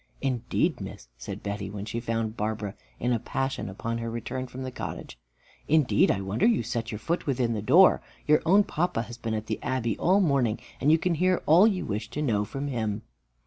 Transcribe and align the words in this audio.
"Indeed, 0.19 0.81
miss," 0.81 1.09
said 1.15 1.43
Betty, 1.43 1.69
when 1.69 1.85
she 1.85 1.99
found 1.99 2.35
Barbara 2.35 2.73
in 2.99 3.13
a 3.13 3.19
passion 3.19 3.69
upon 3.69 3.99
her 3.99 4.09
return 4.09 4.47
from 4.47 4.63
the 4.63 4.71
cottage, 4.71 5.15
"indeed 5.67 6.09
I 6.09 6.21
wonder 6.21 6.47
you 6.47 6.63
set 6.63 6.91
your 6.91 6.97
foot 6.97 7.27
within 7.27 7.53
the 7.53 7.61
door. 7.61 8.01
Your 8.25 8.41
own 8.43 8.63
papa 8.63 9.03
has 9.03 9.19
been 9.19 9.35
at 9.35 9.45
the 9.45 9.59
Abbey 9.61 9.95
all 9.99 10.19
morning, 10.19 10.59
and 10.79 10.91
you 10.91 10.97
can 10.97 11.13
hear 11.13 11.43
all 11.45 11.67
you 11.67 11.85
wish 11.85 12.09
to 12.09 12.21
know 12.23 12.45
from 12.45 12.67
him." 12.67 13.03